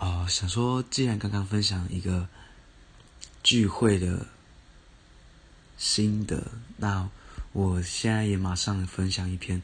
[0.00, 2.28] 哦，想说，既然刚刚分享一个
[3.42, 4.28] 聚会的
[5.76, 7.10] 心得，那
[7.52, 9.60] 我现在也马上分享一篇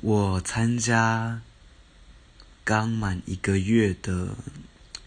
[0.00, 1.40] 我参加
[2.64, 4.34] 刚满一个月的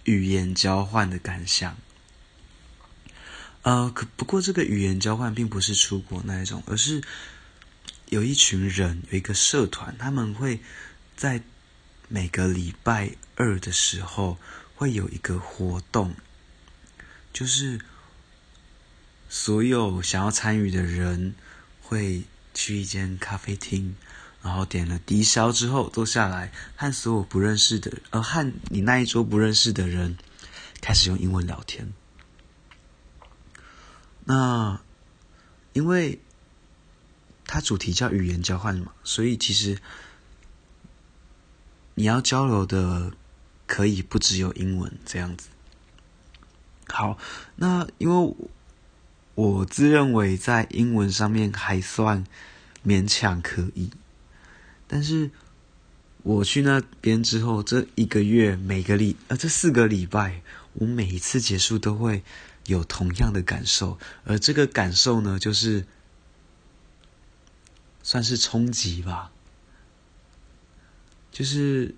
[0.06, 1.76] 语言交换的感想。
[3.64, 7.04] 呃，可不过这个语言交换并不是出国那一种，而是
[8.08, 10.62] 有一群人有一个社团，他们会
[11.18, 11.44] 在。
[12.12, 14.40] 每个礼拜二的时候
[14.76, 16.16] 会有一个活动，
[17.32, 17.80] 就是
[19.30, 21.36] 所有想要参与的人
[21.84, 22.24] 会
[22.56, 23.96] 去一间咖啡厅，
[24.42, 30.18] 然后点了低消之后坐下来，和所有不认识的呃和你那一桌不认识的人
[30.82, 31.94] 开始用英文聊天。
[34.26, 34.82] 那
[35.74, 36.20] 因为
[37.46, 39.78] 它主题叫语言交换嘛，所以其实。
[42.00, 43.12] 你要交流的
[43.68, 45.50] 可以不只有英文这样子。
[46.88, 47.18] 好，
[47.58, 48.36] 那因为
[49.36, 52.26] 我自认为在英文上面还算
[52.86, 53.92] 勉强可以，
[54.88, 55.30] 但是
[56.24, 60.42] 我去那边之后，这一个月每个礼呃这四个礼拜，
[60.76, 62.24] 我每一次结束都会
[62.68, 65.86] 有同样的感受，而这个感受呢，就是
[68.02, 69.34] 算是冲击吧。
[71.32, 71.96] 就是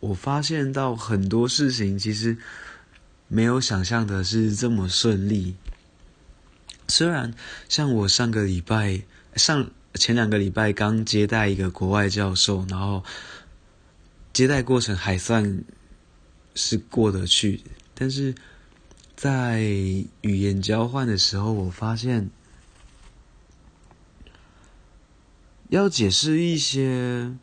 [0.00, 2.36] 我发现到很多事情其实
[3.28, 5.56] 没有想象的是这么顺利。
[6.88, 7.34] 虽然
[7.68, 9.02] 像我上个礼拜
[9.34, 13.02] 上前两个礼拜刚接待一个国外教授，然后
[14.32, 15.64] 接待过程还算
[16.54, 17.62] 是过得去，
[17.94, 18.34] 但是
[19.16, 19.60] 在
[20.20, 22.30] 语言交换的时候，我发现。
[25.68, 27.34] 要解释一些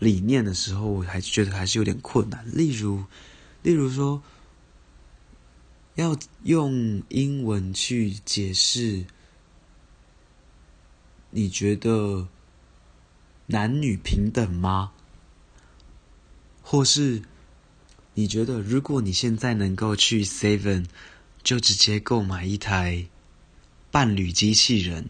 [0.00, 2.44] 理念的时候，我还觉得还是有点困难。
[2.52, 3.04] 例如，
[3.62, 4.20] 例如说，
[5.94, 9.06] 要用英文去解释，
[11.30, 12.26] 你觉得
[13.46, 14.92] 男女平等吗？
[16.62, 17.22] 或是
[18.14, 20.86] 你觉得，如果你现在能够去 Seven，
[21.44, 23.06] 就直接购买一台
[23.92, 25.08] 伴侣机器人，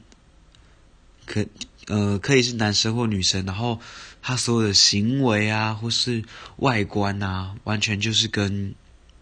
[1.25, 1.46] 可？
[1.86, 3.80] 呃，可以是男生或女生，然后
[4.20, 6.24] 他所有的行为啊，或是
[6.56, 8.74] 外观啊，完全就是跟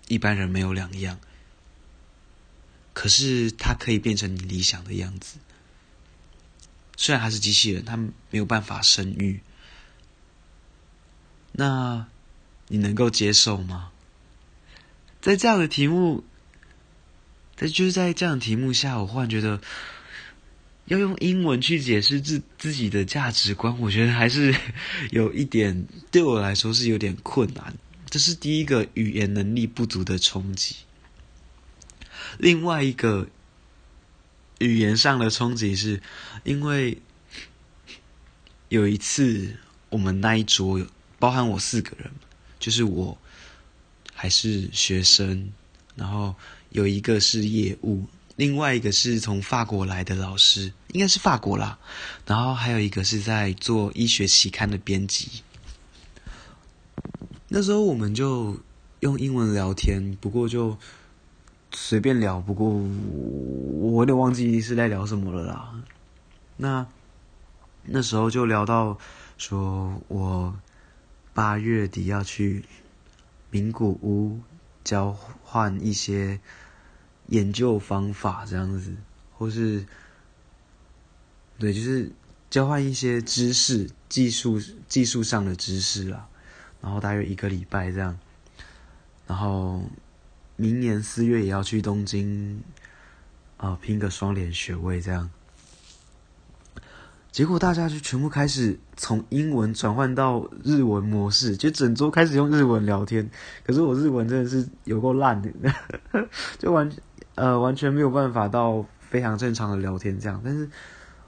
[0.08, 1.20] 一般人没有两样。
[2.94, 5.36] 可是他可以变成你理想的样子，
[6.96, 9.40] 虽然他是机器人，他没有办法生育。
[11.52, 12.06] 那
[12.68, 13.90] 你能够接受吗？
[15.20, 16.24] 在这样的题目，
[17.56, 19.60] 在就是在这样的题目下，我忽然觉得。
[20.86, 24.54] 要用英文去解释自自己的价值观，我觉得还是
[25.10, 27.74] 有一点对我来说是有点困难。
[28.10, 30.76] 这是第一个语言能力不足的冲击。
[32.38, 33.28] 另外一个
[34.58, 36.00] 语言上的冲击是，
[36.44, 36.98] 因为
[38.68, 39.56] 有一次
[39.88, 40.86] 我们那一桌有
[41.18, 42.10] 包含我四个人，
[42.60, 43.16] 就是我
[44.12, 45.50] 还是学生，
[45.96, 46.34] 然后
[46.70, 48.06] 有一个是业务。
[48.36, 51.78] 另外一个是从法国来的老师，应该是法国啦。
[52.26, 55.42] 然后还有一个是在做医学期刊的编辑。
[57.46, 58.58] 那时候我们就
[59.00, 60.76] 用英文聊天，不过就
[61.72, 62.40] 随便聊。
[62.40, 65.80] 不过我有点忘记是在聊什么了啦。
[66.56, 66.84] 那
[67.84, 68.98] 那时候就聊到
[69.38, 70.56] 说我
[71.32, 72.64] 八月底要去
[73.50, 74.40] 名古屋
[74.82, 76.40] 交换一些。
[77.28, 78.94] 研究方法这样子，
[79.36, 79.84] 或是
[81.58, 82.10] 对，就是
[82.50, 86.28] 交换一些知识、技术、技术上的知识啦。
[86.80, 88.18] 然后大约一个礼拜这样，
[89.26, 89.82] 然后
[90.56, 92.62] 明年四月也要去东京，
[93.56, 95.30] 啊，拼个双联学位这样。
[97.32, 103.28] 结果大家就全部开始从英文转换到日文模式，就整桌开始用日文聊天。
[103.64, 105.50] 可是我日文真的是有够烂的，
[106.58, 107.02] 就完全。
[107.36, 110.68] 呃，完全没有办法到非常正常的聊天这样，但是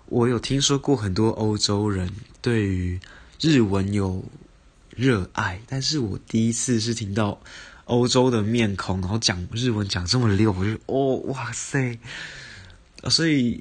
[0.07, 2.09] 我有听说过很多欧洲人
[2.41, 3.01] 对于
[3.41, 4.25] 日文有
[4.91, 7.41] 热爱，但是我第一次是听到
[7.87, 11.99] 欧洲的面孔，然后讲日文讲这么溜，我就哦哇塞，
[13.11, 13.61] 所以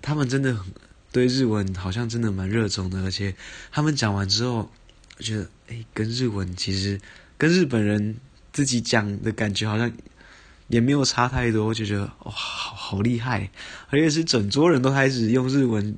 [0.00, 0.56] 他们真的
[1.10, 3.34] 对日文好像真的蛮热衷的，而且
[3.72, 4.70] 他们讲完之后，
[5.18, 7.00] 我觉得哎，跟日文其实
[7.36, 8.16] 跟日本人
[8.52, 9.90] 自己讲的感觉好像。
[10.68, 13.50] 也没有差太多，我就觉得哇，好好厉害！
[13.90, 15.96] 而且是整桌人都开始用日文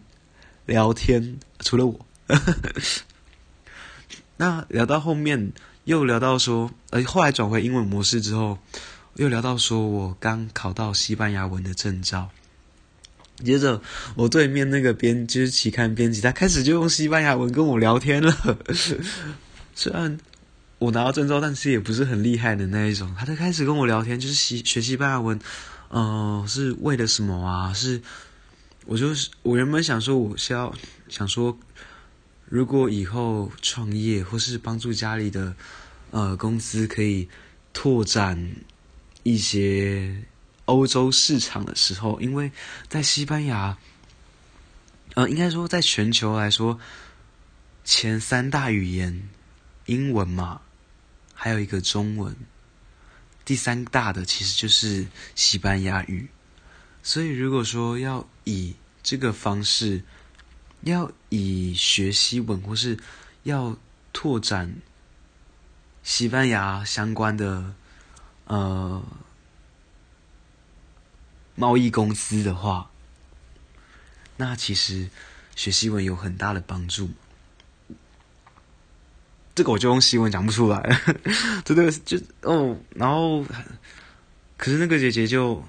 [0.66, 2.06] 聊天，除了我。
[4.36, 5.52] 那聊到后面，
[5.84, 8.58] 又聊到说，呃，后来转回英文模式之后，
[9.14, 12.30] 又聊到说我刚考到西班牙文的证照。
[13.44, 13.80] 接着，
[14.16, 18.58] 我对面那个编就是期刊编辑，他开始就用西班牙文跟我聊天了。
[19.74, 20.18] 虽然
[20.84, 23.14] 我拿到证照，但是也不是很厉害的那一种。
[23.18, 25.40] 他就开始跟我聊天，就是西学西班牙文，
[25.88, 27.72] 呃，是为了什么啊？
[27.72, 28.02] 是，
[28.84, 30.74] 我就是我原本想说，我是要
[31.08, 31.58] 想说。
[32.46, 35.56] 如果以后创业或是帮助家里的
[36.10, 37.26] 呃公司可以
[37.72, 38.54] 拓展
[39.22, 40.22] 一些
[40.66, 42.52] 欧洲市场的时候，因为
[42.86, 43.76] 在西班牙，
[45.14, 46.78] 呃，应该说在全球来说，
[47.82, 49.26] 前三大语言
[49.86, 50.60] 英文嘛，
[51.34, 52.34] 还有一个中文，
[53.44, 56.30] 第三大的其实就是西班牙语。
[57.02, 60.04] 所以如果说要以这个方式。
[60.84, 62.98] 要以学西文，或是
[63.44, 63.78] 要
[64.12, 64.82] 拓展
[66.02, 67.74] 西班牙相关的
[68.44, 69.02] 呃
[71.54, 72.90] 贸易公司的话，
[74.36, 75.08] 那其实
[75.56, 77.08] 学西文有很大的帮助。
[79.54, 81.00] 这个我就用西文讲不出来，
[81.64, 83.44] 真的就哦，然后
[84.56, 85.62] 可是那个姐姐就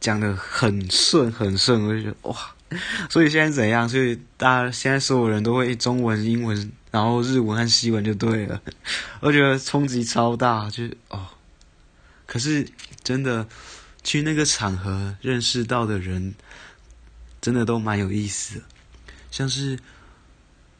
[0.00, 2.36] 讲的很顺很顺，我就觉得哇。
[3.10, 3.86] 所以现在怎样？
[3.86, 8.62] 所以大家现在所有人都会中文、英文，然后日文和西文就对了。
[9.20, 11.26] 我觉得冲击超大，就是哦。
[12.24, 12.66] 可是
[13.04, 13.46] 真的
[14.02, 16.34] 去那个场合认识到的人，
[17.42, 18.64] 真的都蛮有意思的。
[19.30, 19.78] 像是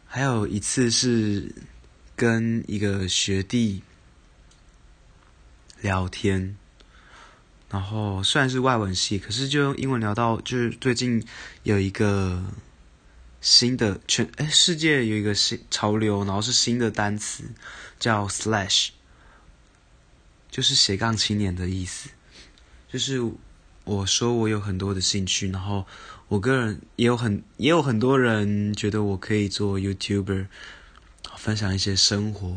[0.07, 1.55] 还有一次是
[2.23, 3.83] 跟一个学弟
[5.81, 6.57] 聊天。
[7.69, 11.27] 然后虽然是外文系，可是就用英文聊到，就是最近
[11.65, 12.41] 有一个
[13.41, 17.43] 新的全哎世界有一个新潮流，然后是新的单词
[17.99, 18.91] 叫 slash，
[20.49, 22.11] 就是斜杠青年的意思。
[22.89, 23.21] 就是
[23.83, 25.85] 我说我有很多的兴趣，然后
[26.29, 30.47] 我个人也有很也有很多人觉得我可以做 YouTuber，
[31.43, 32.57] 分享一些生活。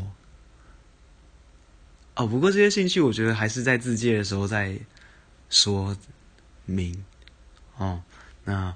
[2.14, 4.78] 哦，不过这些兴趣我觉得还是在自介的时候在。
[5.48, 5.96] 说
[6.64, 7.04] 明
[7.76, 8.02] 哦，
[8.42, 8.74] 那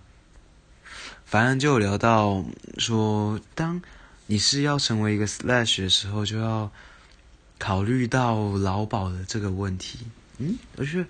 [1.26, 2.44] 反正就聊到
[2.78, 3.82] 说，当
[4.26, 6.70] 你是要成为一个 slash 的时候，就要
[7.58, 9.98] 考虑到劳保的这个问题。
[10.38, 11.08] 嗯，我觉得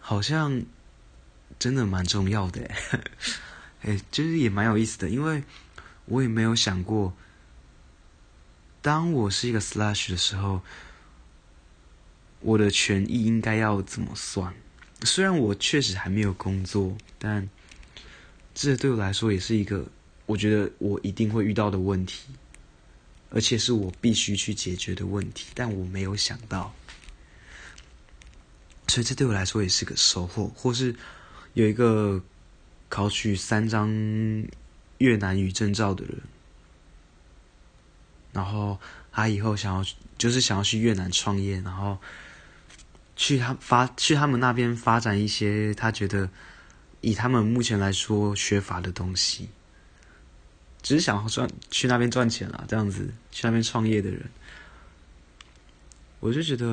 [0.00, 0.62] 好像
[1.58, 2.70] 真的蛮重要的，
[3.84, 5.44] 哎，就是也蛮有意思的，因为
[6.06, 7.14] 我也没有想过，
[8.82, 10.60] 当我是一个 slash 的时候。
[12.42, 14.50] 我的权益应该要怎么算？
[15.02, 17.46] 虽然我确实还没有工作，但
[18.54, 19.84] 这对我来说也是一个
[20.24, 22.30] 我觉得我一定会遇到的问题，
[23.28, 25.48] 而且是我必须去解决的问题。
[25.54, 26.74] 但我没有想到，
[28.88, 30.50] 所以这对我来说也是个收获。
[30.56, 30.96] 或是
[31.52, 32.18] 有一个
[32.88, 33.86] 考取三张
[34.96, 36.16] 越南语证照的人，
[38.32, 38.78] 然后
[39.12, 39.84] 他以后想要
[40.18, 41.98] 就是想要去越南创业，然后。
[43.16, 46.30] 去他发去他们那边发展一些他觉得
[47.02, 49.50] 以他们目前来说缺乏的东西，
[50.80, 54.22] 只是想要赚去那边赚钱了，这样子去那边创业的人，
[56.20, 56.66] 我就觉得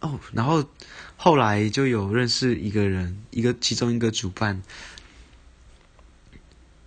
[0.00, 0.62] 哦，然后
[1.16, 4.62] 后来就有认识一个人，一个其中一个主办，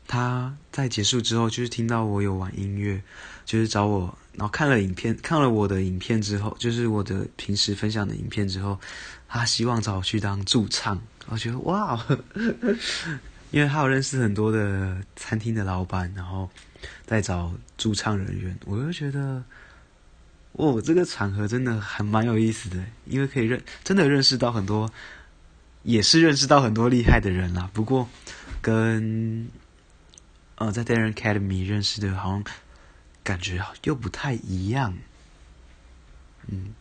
[0.08, 3.02] 他在结束之后就是听到我有玩音乐，
[3.46, 4.18] 就是找我。
[4.36, 8.80] 然后看了影片，看了我的影片之后，就是我的平时分享的影片之后，
[9.28, 11.00] 他希望找我去当驻唱。
[11.28, 12.04] 我觉得哇，
[13.52, 16.50] 因为他有认识很多的餐厅的老板，然后
[17.06, 19.44] 再找驻唱人员，我就觉得，
[20.54, 24.92] 哦，这个场合真的还蛮有意思的，因为可以认真的认识到很多，
[25.84, 27.70] 也是认识到很多厉害的人啦。
[27.72, 28.10] 不过
[28.64, 29.48] 跟
[30.56, 32.44] 呃在 Darren Academy 认识的，好像。
[33.26, 34.94] 感觉又不太一样，
[36.48, 36.74] 嗯，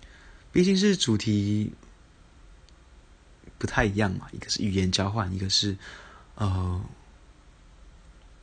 [0.51, 1.73] 毕竟是主题
[3.59, 4.27] 不太一样嘛。
[4.33, 5.77] 一个是语言交换，一个是
[6.35, 6.85] 呃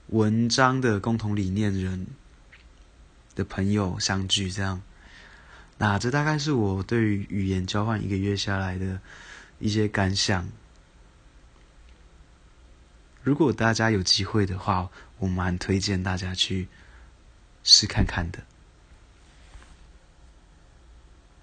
[0.07, 2.07] 文章的共同理念人
[3.35, 4.81] 的朋友相聚，这样。
[5.77, 9.01] 那这大概是我对于语言交换一个月下来的
[9.59, 10.47] 一些感想。
[13.23, 16.67] 如果大家有机会的话，我蛮推荐大家去。
[17.63, 18.39] 试看看的。